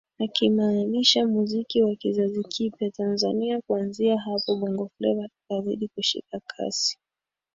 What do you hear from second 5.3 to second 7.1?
ikazidi kushika kasi